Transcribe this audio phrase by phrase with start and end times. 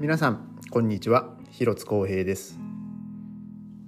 [0.00, 1.36] 皆さんこんにちは。
[1.50, 2.58] 広津光平です、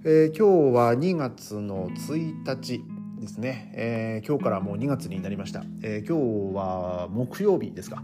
[0.05, 2.83] えー、今日は2月の1日
[3.19, 8.03] ですね、えー、今日からもう2月になりました、えー、今日は木曜日ですか。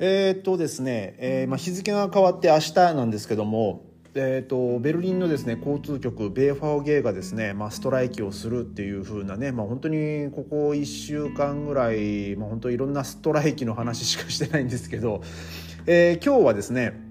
[0.00, 15.22] えー、っとですね、えまあ、日付が変わって明日なんですけどもえーと、ベルリンのですね交通局ベーファーゲーがですね、まあ、ストライキをするっていう風なね、まあ、本当にここ1週間ぐらい、まあ、本当いろんなストライキの話しかしてないんですけど、
[15.86, 17.10] えー、今日はですね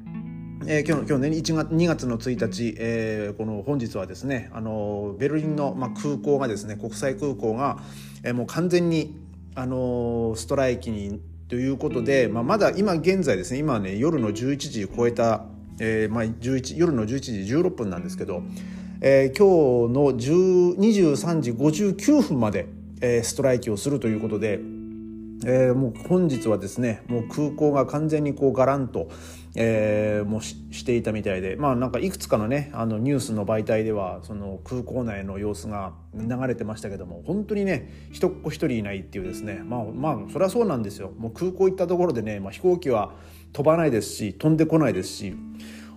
[0.67, 7.79] えー、今日今日ね1月2月の1日、えー、この本日はですねあのベルリンの、まあ、空港がですね国際空港が、
[8.23, 9.19] えー、もう完全に
[9.55, 15.45] あのストライキにということで、まあ、まだ今現在ですね今ね夜の11時超えた
[15.79, 18.43] えーまあ、11夜の11時16分なんですけど、
[19.01, 22.67] えー、今日の23時59分まで、
[23.01, 24.59] えー、ストライキをするということで、
[25.45, 29.09] えー、もう本日はですねもう空港が完全にこうガランと、
[29.55, 41.11] えー、もししていたみたいでまあなんかいくつかのねあのニュースの媒体ではその空港内の様子が流れてましたけども本当にね一っ子一人いないっていうですねまあまあそりゃそうなんですよ。
[41.17, 43.13] もう空港行ったところでね、まあ、飛行機は
[43.53, 45.35] 飛ばないですし飛んでこないですし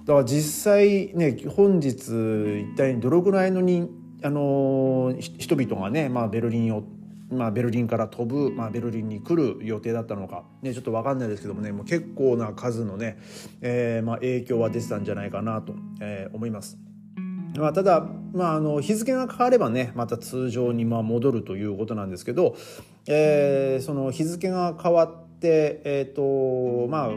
[0.05, 3.89] だから実際ね本日一体どのぐらいのに
[4.23, 6.85] あの人々がね、まあ、ベルリンを
[7.31, 13.19] まあ、ベルリンから飛ぶ、まあ、ベルリンに来る予定だったのか、ね、ちょっと分かんないですけどもねもう結構な数のね、
[13.61, 16.79] えーまあ、影響は出てたんじゃないかなと、えー、思います。
[17.57, 22.57] まあ、ただ、まあ、あの日付が変わればねまた通常にまあ戻るということなんですけど、
[23.07, 27.11] えー、その日付が変わって、えーとまあ、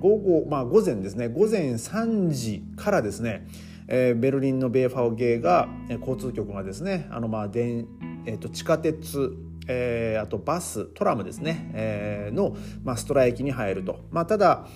[0.00, 1.28] 午後、まあ、午前ですね。
[1.28, 3.46] 午前3時からですね、
[3.88, 5.68] えー、ベルリンのベーファーゲーが
[6.00, 7.86] 交通局がですねあの、まあ電
[8.26, 9.36] えーと、地下鉄
[9.68, 14.66] えー、あとバストラムですね、えー、の、まあ、ストライキに入ると、まあ、ただ、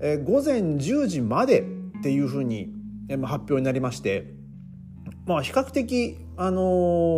[0.00, 1.64] えー、午前10時までっ
[2.02, 2.72] ていうふうに、
[3.08, 4.32] えーまあ、発表になりまして、
[5.26, 6.62] まあ、比較的、あの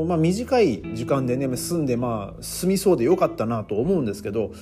[0.04, 4.52] ー、まあ、短い時間でね済んで、まあ、済みそうでよかったなと思うんですけど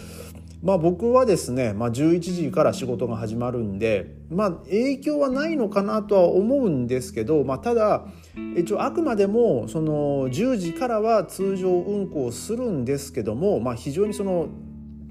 [0.63, 8.07] まあ、僕はですね、まあ、11時から仕事が始まるんで、まあ、影響はないのかなとは思うんですけど、まあ、ただ
[8.57, 14.49] 一応あくまでもその10時からは通常運行するんですけども、まあ、非常にその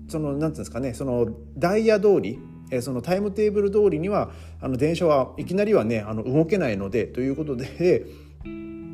[0.07, 2.39] そのなんていうんですかねそのダイヤ通り
[2.81, 4.31] そのタイムテーブル通りには
[4.61, 8.05] あの電車はいきなりはねあの動けないのでということで、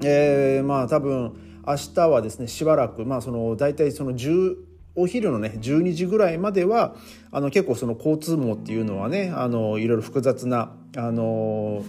[0.03, 1.33] えー、まあ多分
[1.66, 6.96] 明日はですねしばらくまあその大体その10お昼のね12時ぐらいまでは
[7.31, 11.84] あの結構その交通網っていうのはねあのいろいろ複雑なあの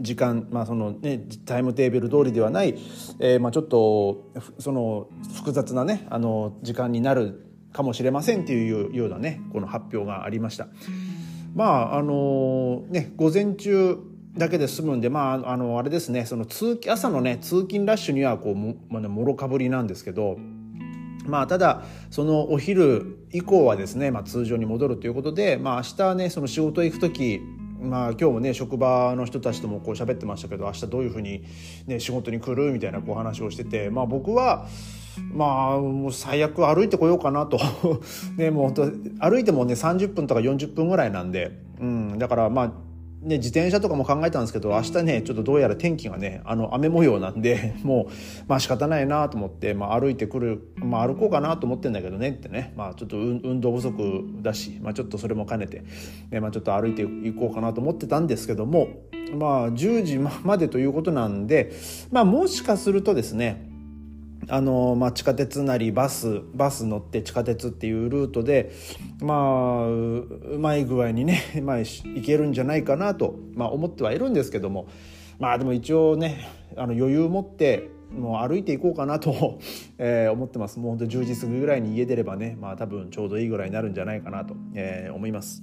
[0.00, 2.78] 時間、まあそのね、タイムテーブル通りではない、
[3.20, 10.68] えーまあ、ちょっとその複雑なねあの時間になるかもしれませんっていうようなねこの発表がありました。
[11.54, 13.98] まああのね午前中
[14.36, 20.38] だけで済むんでまああのあれですねその通朝のね通勤ラッシュにはこうも,、まあね、もろかぶりなんですけど
[21.28, 27.40] まあ、ただそのお昼以降はですね、まあ、通常に戻るということで、まあ、明日ねその仕事行く時
[27.80, 31.44] まあ、今日もね職場の人たちともこう喋ってましたけど明日どういうふうに、
[31.86, 34.66] ね、仕事に来るみたいなこう話をしてて、まあ、僕は
[35.32, 37.58] まあもう最悪歩いてこようかなと。
[38.36, 42.72] ねもう本当歩いてもね30分とか40分ぐらいなんで、うん、だからまあ
[43.20, 48.12] ね、自転車とかも考えたんですけど明日ねちょっとどうやら天気がねあの雨模様なんで もう
[48.46, 55.82] まあ仕方ないなと思って、まあ、歩いてくる、まあ、歩こうかなと思ってんだけどねってね、まあ、ちょっと運動不足だし、まあ、ちょっとそれも兼ねて、
[56.30, 58.88] ねまあ、ちょっと歩いていこうかなと思ってたんですけども
[59.36, 61.72] まあ10時までということなんで、
[62.12, 63.67] まあ、もしかするとですね
[64.50, 68.72] あのまあ、地下鉄なりバスバス乗って地下鉄っていうルートで
[69.20, 74.86] まあうまい具合にね、 まあ、行けるんじゃないかなと、まあ、思ってはいるんですけども
[75.38, 79.58] まあでも一応ねあの余裕持ってもう歩いていこうかなと、
[79.98, 80.78] えー、思ってます。
[80.78, 85.62] もうほんと10時過ぎぐらいに家出ればねまあ多分ちょうどいいぐらいになるんじゃないかなと、えー、思います。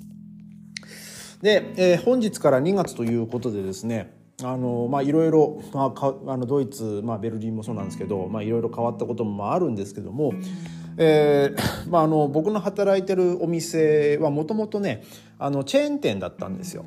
[1.42, 10.34] で、えー、本日から2月ということでですねあのまあいろいろ、まあ、かあのドイツ、まあ、ベルリンもそうなんですけど、まあ、いろいろ変わったこともまああるんですけども、
[10.98, 11.60] えー
[11.90, 15.04] まあ、あの僕の働いてるお店はもともとね
[15.40, 16.84] あのチェーン店だったんですよ。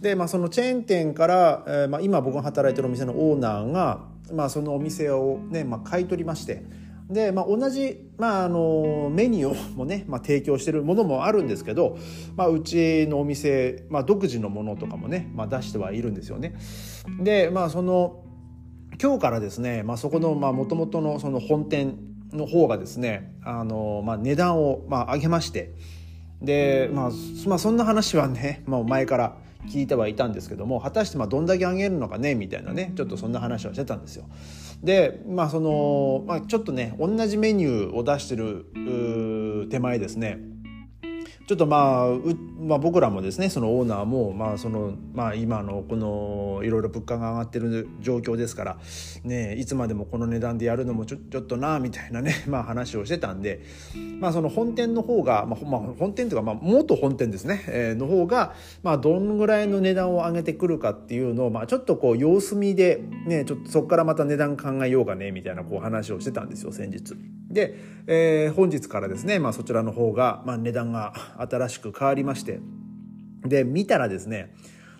[0.00, 4.00] で、まあ、そのチェーン店から、えーまあ、今僕が働いてるお店のオーナーが、
[4.32, 6.81] まあ、そのお店をね、まあ、買い取りまして。
[7.10, 11.98] で、まあ、同じ、まあ、あのメニューもね、まあ、提供してるものもあるんですけど、
[12.36, 16.54] まあ、うちのお店、まあ、独自のものとかもね、まあ、出してはいるんですよね。
[17.20, 18.24] で、まあ、その
[19.00, 21.98] 今日からですね、まあ、そこのもともとのその本店
[22.32, 25.74] の方がですねあの、まあ、値段をまあ上げまして
[26.40, 27.10] で、まあ、
[27.46, 29.36] まあそんな話はね、まあ、前から
[29.68, 34.24] 聞いてはいたんですけども果たしてまあどんだけ上げるのかねみたいなねちょっとそんな話をしてたんですよ。
[34.82, 40.38] でまあその、まあ、ちょっとね同じメニューを出してる手前ですね
[41.52, 42.06] ちょっとまあ
[42.60, 48.78] まあ、僕らもですねそのオーナーも、まあそのまあ、今のこのいろいろ物価が上がってる状況ですから、
[49.22, 53.60] ね、いつまでもこの値段でやるのもちょちょっとなみたいなね、 まあ、話をしてたんで、
[54.18, 67.14] まあ、その本店の方が、まあまあ、本店というか、まあ、元本店ですね、えー、の方が、まあ、どんぐらいの値段を上げてくるかっていうのを、まあ、ちょっとこう様子見で、ね、ちょっとそこからまた値段考えようかねみたいなこう話をしてたんですよ先日。
[67.52, 67.74] で、
[68.06, 72.60] えー、本日からですね、まあ、そちらの方が、まあ、値段が新しく変わりまして
[73.44, 74.54] で見たらですね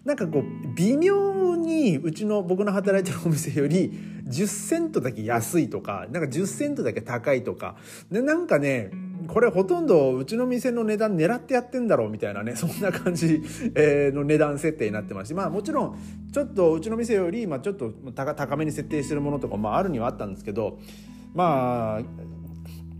[0.04, 0.44] なんかこう
[0.74, 3.92] 微妙にうちの僕の働いてるお店より
[4.26, 7.76] 10セントだけ安いとかなんか10セントだけ高いとか
[8.10, 8.90] でなんかね
[9.28, 13.40] これほとんどうちの店の値段狙ってやってんだろうみたいなねそんな感じ
[13.76, 15.98] の値段設定になってましてまあもちろん
[16.32, 20.80] ちょっとうちの店よりまあちょっと高めに設定してるものとかもあるにはあったんですけど
[21.34, 22.02] まあ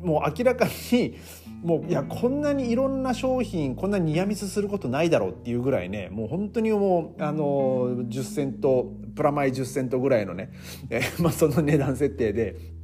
[0.02, 1.18] もう明らかに
[1.62, 10.50] もういやこんなにいろんな商品こんなにニアミスすることないだろうっていうぐらいねもう本当にもうあの10セントプラマイ10セントぐらいのね、
[10.90, 12.82] え まあ、その値段設定で。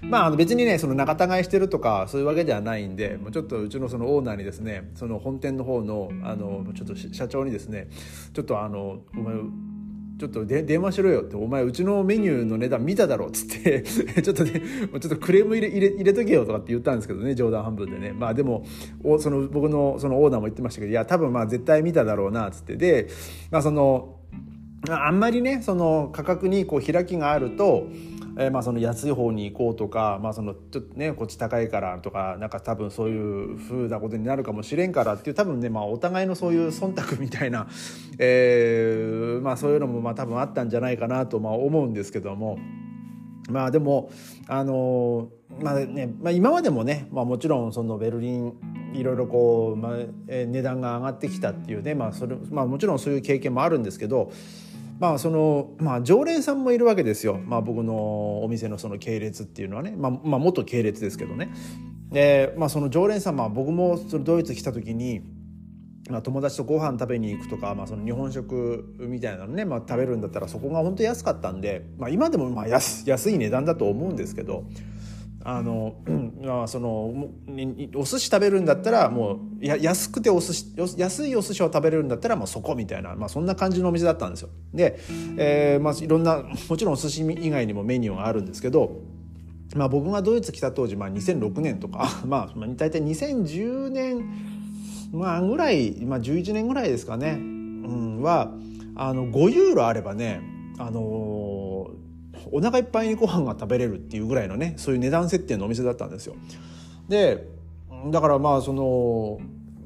[0.00, 7.88] まあ、あの別にねその仲違いしてるとかそういうわけではないんでもうちょっとうちのそのオーナーにですねその本店の方のあのちょっと社長にですね
[8.32, 9.34] ちょっとあのお前
[10.18, 13.82] ちょっとで電話しろよって、お前うちのメニューの値段見ただろっつって
[14.20, 18.12] ちょっとね、ちょっとクレーム入れ入れ入れとけよとかって言ったんですけどね、冗談半分でね。
[18.12, 18.64] まあでも、
[19.04, 22.76] おその僕のそのオーナーも言ってましたけど、いや、多分まあ絶対見ただろうなっ、つって。
[22.76, 23.08] で、
[23.52, 24.16] まあその、
[24.88, 27.86] あんまりね、その価格にこう開きがあると、
[28.40, 37.66] えー、まあその安い方に行こうとか、まあ、そのちょっとねこっち高いからとかなんか多分そういうふうなことになるかもしれんからっていう多分ね、まあ、お互いのそういう忖度みたいな、
[38.18, 42.58] えーまあ、そういうのもまあ多分あったんじゃないかなとまあ思うんですけども。
[43.50, 44.10] まあでも
[44.46, 48.52] あのまあねまあ、今までもね、まあ、もちろんそのベルリン
[48.92, 49.96] いろいろこう、まあ、
[50.26, 54.30] 値段が上がってきたっていうね、まあそれまあ、もちろんそういう経験もあるんですけど
[54.98, 61.50] まあそのまあ常連さんもいるわけですよ、まあ、僕のお店のその系列っていうのはね、まあ、まあ元系列ですけどね。
[62.10, 65.20] で、まあ、その常連さん、まあ、僕もそのドイツ来た時に、
[66.08, 74.64] まあ、友達とご飯食べに行くとか、まあ、その日本食みたいなのね、まあ、食べるんだったらそこが本当安かったんで、まあ、今でもまあ安安い値段だと思うんですけど
[75.44, 75.94] あの、
[76.42, 77.30] まあ、その
[77.94, 84.50] お寿司食べるんだったらもうや安くてお寿司安いお寿司を食べれるんだったらもうそこみたいな、まあ、そんな感じのお店だったんですよ。
[84.74, 84.98] で、
[85.36, 89.00] えーまあ、いろんなもちろんお寿司以外にもメニューがあるんですけど、
[89.76, 94.24] まあ、僕がドイツ来た当時、まあ、2006年とか、 まあ、大体2010年、
[95.12, 98.52] まあ、ぐらい、まあ、11年ぐらいですかね、うん、は
[98.96, 100.40] あの5ユーロあればね
[100.78, 101.90] あの
[102.52, 106.36] お腹いっぱいにご飯が食べれるっていうぐらいのねそういう値段設定のお店だったんですよ。
[107.08, 107.48] で
[108.10, 109.38] だからまあその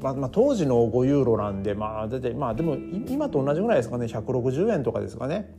[0.03, 2.76] まあ、まあ当時の5ユーロなんでまあ出てまあでも
[3.09, 5.55] 今と同じぐらいですかね160円とかですかね。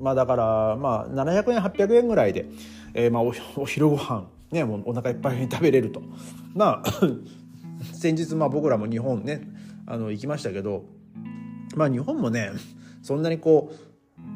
[0.00, 2.46] まあだからまあ700円800円ぐらいで、
[2.94, 6.00] えー、まあお お昼ご飯ねもうお腹いっぱいに食べれると。
[6.54, 6.90] まあ
[7.92, 9.48] 先日まあ僕らも日本ね
[9.86, 10.84] あの行きましたけど
[11.76, 12.52] まあ日本もね
[13.02, 13.89] そんなにこう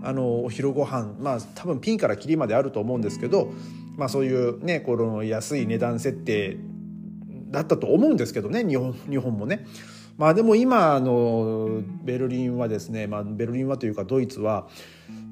[0.05, 3.53] あのお昼ご飯まあ多分ピンからキリまであると思うんですけど、
[3.97, 6.59] まあ、そういうねこの安い値段設定
[7.51, 9.67] だったと思うんですけどね日本日本もね。
[10.17, 14.69] まあでも今のベルリンはですね、まあ、ベルリンはというかドイツは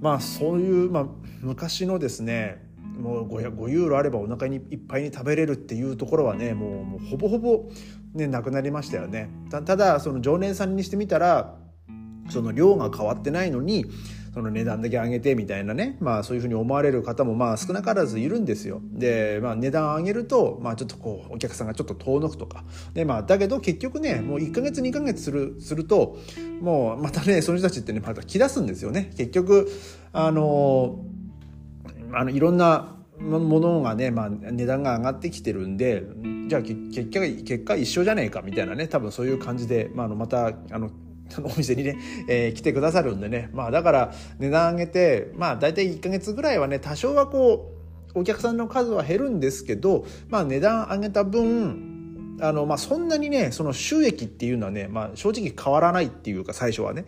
[0.01, 1.07] まあそういう、まあ、
[1.41, 7.71] 昔のですねもう 5, 5ユーロあればお腹にいっぱいに食べれるっていうところはねもうもうほぼほぼ
[8.15, 9.31] ねなくなりましたよね。
[9.51, 11.57] ただその常連さんにしてみたら
[12.29, 13.87] その量が変わってないのに
[14.35, 18.81] その値段だけ上げてみたいなね、まあそういうふうに思われる方もまあ少なからずいるんですよ。
[18.93, 22.65] で、まあ値段上げると、まあちょっとこうお客さんがちょっと遠のくとか。
[22.95, 26.19] で、まあだけど結局ね、もう1ヶ月2ヶ月する、すると、
[26.61, 29.13] もうまたね、その人たちってね、また来だすんですよね。
[29.17, 29.69] 結局、
[30.13, 31.05] あの、
[32.15, 36.03] あのいろんなものがね、まあ、値段が上がってきてるんで
[36.49, 36.75] じゃあ結
[37.11, 40.91] 果結果一緒じゃねえかみたいなね多分そういう感じで、まあ、あのまたあの
[41.43, 41.99] お店にね、
[42.29, 43.51] えー、来てくださるんでね。
[43.53, 47.73] まあだから値段上げて、まあ大体1ヶ月ぐらいはね、多少はこ
[48.15, 51.93] う、お客さんの数は減るんですけど、まあ値段上げた分、
[52.43, 57.05] あの、まあ、そんなにね、その収益っていうのはね、まあ、正直変わらないっていうか、最初はね。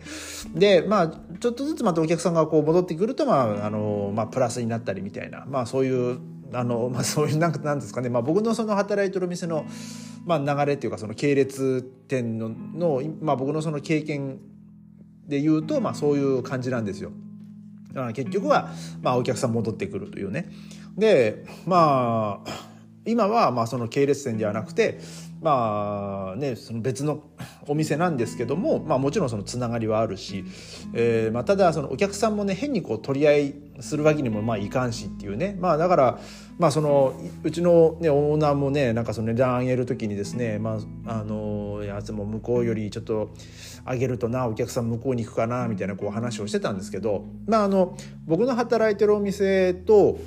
[0.53, 1.07] で、まあ、
[1.39, 6.19] ちょっとずつまたお客さんがこう戻ってくると、まあ、あの、まあ、プラスになったりみたいな、まあ、そういう、
[6.55, 9.65] あの、まあ、そういうなんかなんですかね、まあ、僕のその働いてる店の、
[10.25, 14.39] まあ、流れっていうかその系列店のの、まあ、僕のその経験
[15.27, 17.11] で言うと、まあ、そういう感じなんですよ。
[18.13, 18.71] 結局は、
[19.01, 20.49] まあ、お客さん戻ってくるというね。
[20.97, 22.51] でまあ
[23.05, 24.99] 今はまあその系列店ではなくて
[25.41, 27.23] まあねその別の
[27.67, 30.43] お店なんですけども、まあ、もちろんそのつながりはあるし、
[30.93, 35.57] えーまあ、ただそのお客さんもね変にこう取り合いするわけにもまあいかんしっていうね。
[35.59, 36.19] まあだから
[36.57, 37.13] まあその
[37.43, 43.31] うちの、ね、オーナーもねなんかその値段上げる時にですねまああのやつも向こうよりちょっと
[43.85, 50.17] 上げるとなお客さん向こうに行くかなみたいなこう話をしてたんですけどまああの僕の働いてるお店と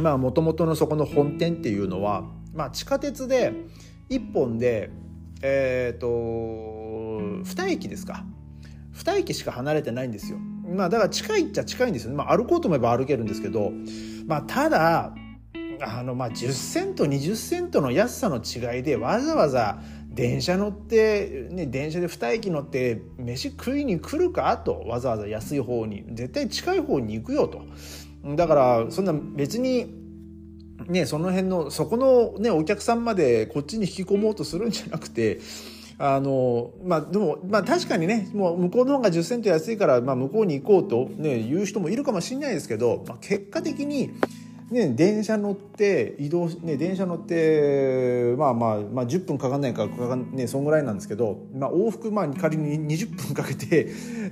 [0.00, 3.52] もともとのそこの本店っていうのは、まあ、地下鉄で
[4.10, 4.90] 1本で
[5.42, 8.24] えっ、ー、と2駅ですか
[8.94, 10.38] 2駅しか離れてないんですよ。
[10.38, 12.16] まあだから近いっちゃ近いんですよね。
[12.16, 13.72] まあ歩こうと思えば歩けるんですけど、
[14.26, 15.14] まあただ、
[15.80, 27.62] あのまあ10セント20セントの安さの違いでわざわざ電車乗って、ね、電車で2駅乗って飯食いに来るかとわざわざ安い方に絶対近い方に行くよと
[28.34, 29.97] だからそんな別に
[30.86, 35.40] ねその辺のそこのねお客さんまでこっちに引き込もうとするんじゃなくて
[35.98, 44.10] あのまあでもまあ確かにねもう向こうの方が10セント安いから、まあ、向こうに行こうと、ね、言う人もいるかもしれないですけど、まあ、結果的に
[44.70, 53.86] ね、電車乗って移動ね電車乗ってまあまあまあ10分かかんないかかかんねそんぐらいなんですけど、まあ、往復まあ仮に20分かけて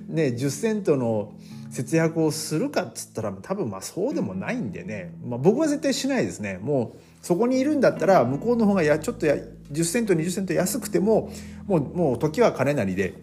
[0.09, 1.33] ね10セントの
[1.71, 6.59] 節約をするかっつったら多分まあそうでもないんでね、まあ、僕は絶対しないですね。
[6.61, 9.37] もうそこにいるんだったら向こうの方がやちょっとや
[9.73, 11.31] 10セント20セント安くても
[11.67, 13.15] もうもう時は金なりで。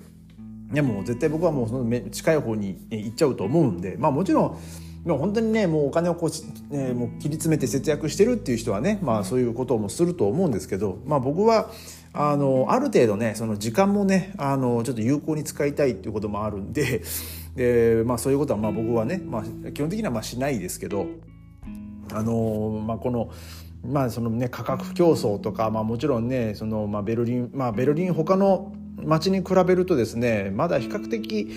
[0.74, 3.96] いやもう絶対僕はもうその近い方に行っちゃうと思うんで。
[4.00, 4.58] まあもちろん
[5.06, 6.30] もう本当にねもうお金をこう、
[6.72, 11.70] えー、もう切り詰めて節約してるっていう人はねまあそういうこともすると思うんですけど、まあ、僕は
[12.14, 17.02] あのある程度ねその時間もねあのちょっと有効に使いたいっていうこともあるんで
[17.56, 21.06] で、まあ、そういうことはまあ僕はね、まあ、基本的にはまあしないですけど
[22.14, 23.30] あの、まあ、この。
[23.86, 31.52] まあそのね、価格競争とか、まあ、もちろんねその、まあ、ベルリン、まあ、ベルリン他の街に比べるとですねまだ比較的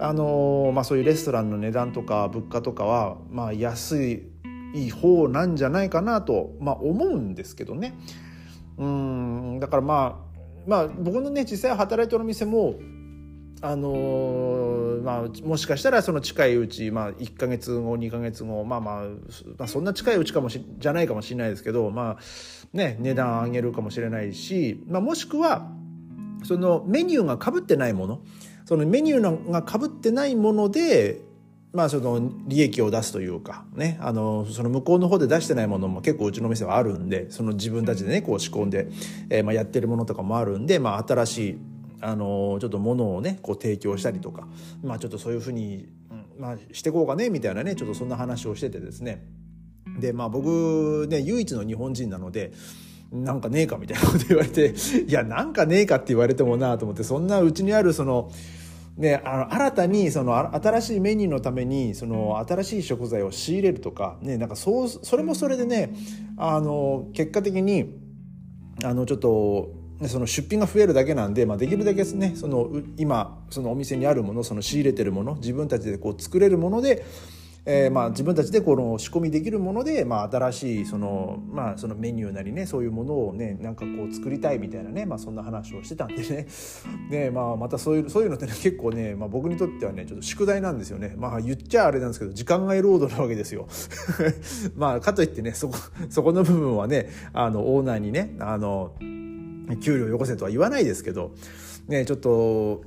[0.00, 4.02] あの、まあ、そういうレストランの値段とか物価とかは、まあ、安
[4.74, 7.98] い方なんじゃないかなと、まあ、思うんですけどね。
[8.78, 12.76] うんだからまあまあ僕のね実際働いてる店も
[13.62, 19.04] あのー、まあ、もしかしたらその近いうち、まあ、1か月後2か月後、まあまあ、
[19.58, 22.18] まあそんな近いうちかもしじゃないかもしれないですけど、まあ
[22.72, 25.70] ね、値段上げるかもしれないし、まあ、もしくは
[26.42, 28.22] そのメニューがかぶってないもの
[28.70, 31.22] そのメニューがかぶってないもので
[31.72, 38.86] まあその利益を出すというかねあのその向こうの方で出してないものも結構うちの店はあるんでその自分たちでねこう仕込んで、
[39.28, 41.58] えー、まあやってるものとかもあるんで、まあ、新しい
[42.00, 44.46] あのちょっとものをねこう提供したりとか
[44.84, 45.88] まあちょっとそういうふうに、
[46.38, 49.26] まあ、してこうかねみたいなねちょっとそんな話をしててですね。
[49.98, 52.52] でまあ僕ね唯一の日本人なので
[53.10, 54.74] なんかねえかみたいなこと言われて
[55.08, 58.30] いやなんかねえかって言われてもなと思ってそんなうちにあるその
[59.00, 65.94] で、あの新たにその新しいメニューのためにその新しい食材を仕入れるとか,、ね、なんかそうそれもそれでね
[66.36, 67.98] あの結果的に
[68.84, 69.72] あのちょっと
[70.06, 77.04] その出品が増えるだけなんで、まあ、できるだけねその今そのお店にあるものその仕入れてるもの自分たちでこう作れるもので
[77.72, 86.48] えー、まあ自分たちでこの仕込みできるもので、まあ、新しいその,、まあ、そのメニューなりねそういうものをねなんかこう作りたいみたいなね、まあ、そんな話をしてたんでね。
[87.08, 91.14] ね、まあ、またそういうそういうのってね結構ね、まあ、僕にとってはねちょっと宿題なんですよね。
[91.16, 93.68] まあ言っちゃあれなんですけど時間外労働なわけですよ。
[94.76, 95.76] まあかといってねそこ
[96.08, 98.94] そこの部分はねあのオーナーにねあの
[99.80, 101.30] 給料よこせとは言わないですけど
[101.86, 102.82] ねちょっと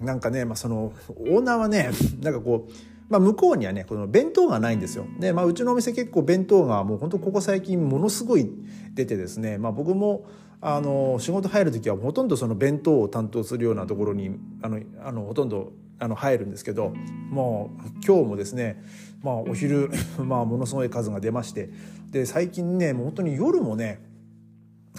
[0.00, 1.90] なんかね、まあ、そのオーナーはね
[2.22, 5.06] なんかこうまあ、向こうにはねこの弁当がないんですよ。
[5.20, 8.50] で、まあ、うちのお店結構弁当がもう本当ここ最近ものすごい
[8.94, 10.26] 出てですね、まあ、僕も
[10.60, 16.92] あの仕事入る時はほとんどその弁当を担当するようなところにあのあのほとんどあの入るんですけど
[17.30, 18.82] もう今日もですね、
[19.22, 21.70] まあ、お昼、 まあ、ものすごい数が出まして。
[22.10, 24.00] で最近ねもう本当に夜もね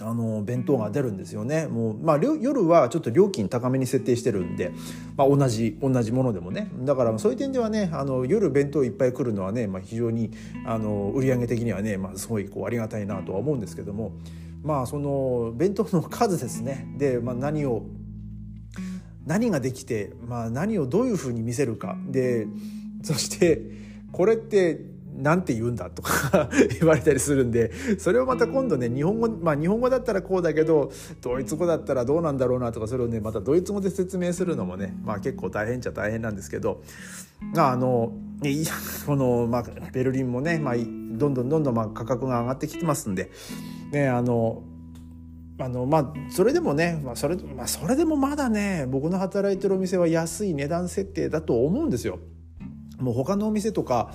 [0.02, 1.66] あの弁当が出るんですよね。
[1.66, 4.72] もう、まあ、夜はちょっと料金高めに設定してるんで、
[5.16, 6.70] まあ、同じ同じものでもね。
[6.80, 10.30] だからそういう点ではねあの夜弁当いっぱい来るのはね、まあ、非常に
[10.66, 14.12] あの売上的にはね、まあ、すごいこうありがたいなとは思うんですけども。
[14.62, 16.86] まあその弁当の数ですね。
[16.98, 17.86] で、まあ、何を
[19.24, 21.96] 何ができて、まあ、何をどういうふうに見せるか。
[22.08, 22.46] で
[23.02, 23.62] そして
[24.10, 24.80] これって
[25.18, 26.48] なんて言うんだとか
[26.78, 36.82] 言われたりするんでそれをまた今度ね日本語まあ日本語だったらこうだけどドイツ語だったらどうなんだろうなとかそれをねまたドイツ語で説明するのもねまあ結構大変っちゃ大変なんですけど
[37.56, 38.12] あの
[39.06, 43.30] この、まあ、ベルリンもね、まあ、どんどんどんどんまあ価格が上がってきてますんで、
[43.90, 44.62] ね、あの
[45.60, 52.20] あのまあそれでもね、まあ、それまあ、それでもまだね僕の働いてるお店は安い値段設定だと思うんですよ。
[52.98, 54.12] もう他のお店とか、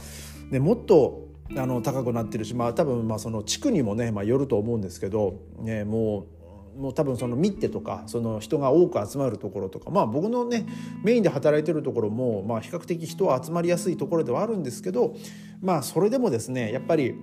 [0.51, 6.43] ね、もっとあの高くなってるし、まあ、多分まあその地区にもね、まあ、よると思うんですけど、ね、もう
[6.77, 10.65] もう多分そのミッテとかその人が多く集まるところとかまあ僕のね
[11.03, 15.15] メインで働いてるところもまあ比較的人は集まりやすいところではあるんですけど
[15.61, 17.15] まあそれでもですねやっぱり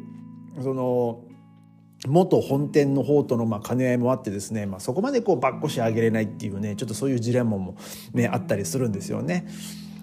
[0.62, 1.24] その
[2.06, 7.76] 元本店の方とのまあ兼ね合いもあってですね、まあ、そこまでこうばっこし上げれないっていうねちょっとそういうジレンマも、
[8.14, 9.48] ね、あったりするんですよね。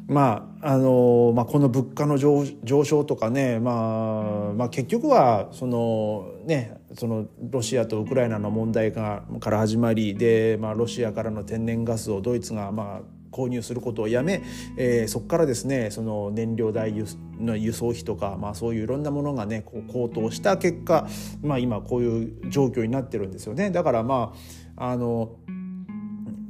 [0.07, 2.45] まああのまあ、この物価の上
[2.85, 14.41] 昇とかね、まあ、まあ結局はその、ね、そのロシアとウクライナの問題がから始まりで、まあ、ロシアからの天然ガスをドイツがまあ購入することをやめ、
[14.77, 16.93] えー、そこからですねその燃料代
[17.39, 21.07] の輸送費とか、まあ、そういういろんなものがねこう高騰した結果、
[21.43, 23.71] まあ、今こういう状況になってるんですよね。
[23.71, 24.33] だからま
[24.77, 25.35] ああの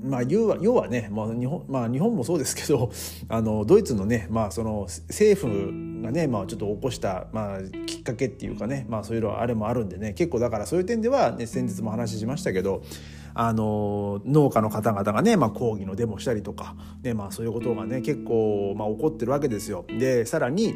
[0.08, 2.92] まあ、要は要はね、まあ日本まあ、日本もそうですけど
[3.30, 12.82] あのドイツのね、まあ、その政府がね、まあ、ちょっと起こした、まあ、きっかけっていうかね、まあ、そういうのあれもあるんでね結構だからそういう点では、ね、先日も話しましたけど
[13.34, 19.86] あの農家の方々がね、まあ、抗議のデモしたりとか、ねまあ、そういうことがね結構、まあ、起こってるわけですよ。
[20.00, 20.74] でさらに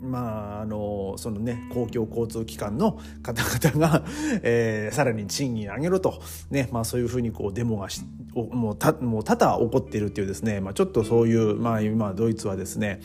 [0.00, 4.04] まあ、あのそのね公共交通機関の方々が、
[4.42, 8.02] えー、さらに賃金上げろと、ねまあ、そういうふうにこうデモがし
[8.34, 13.00] もうもう多々起こっているっていうですね、まあ、ちょっとそういう、まあ、今ドイツはですね、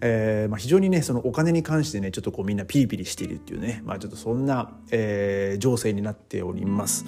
[0.00, 7.04] えーまあ、非常にねそのお金に関してねちょっとこうみんなピリピリしているっていうね、まあ、ちょっとそんな、えー、情勢になっております。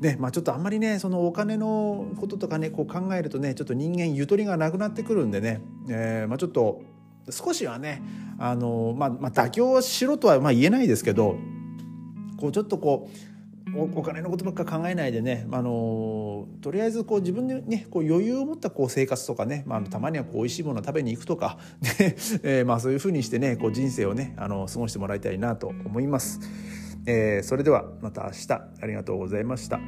[0.00, 6.82] ねまあ、ちょっとあんまりねそのお金のこととかねこう考えるとねちょっと人間ゆとりがなくなってくるんでね、えーまあ、ちょっと
[7.30, 8.02] 少しはね
[8.38, 11.36] あの、まあ、まあ妥協しろとはまあ言えないですけど
[12.38, 13.34] こうちょっとこう
[13.96, 21.58] お金のことばっか考えないでね、あのとりあえずこう自分でねこう余裕を持ったこう生活とかね、まあ、たまにはこう美味しいものを食べに行くとか、
[21.98, 26.38] でえー、まあそういうふうにしてねこう人生をねあの過ごしてもらいたいなと思います。
[27.06, 29.80] えー、それではまた明日ありがとうございました。